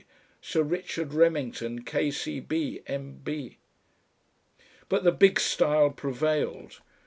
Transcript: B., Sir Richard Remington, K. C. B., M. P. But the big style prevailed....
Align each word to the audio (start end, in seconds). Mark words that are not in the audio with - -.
B., 0.01 0.05
Sir 0.41 0.63
Richard 0.63 1.13
Remington, 1.13 1.83
K. 1.83 2.09
C. 2.09 2.39
B., 2.39 2.81
M. 2.87 3.21
P. 3.23 3.57
But 4.89 5.03
the 5.03 5.11
big 5.11 5.39
style 5.39 5.91
prevailed.... 5.91 6.79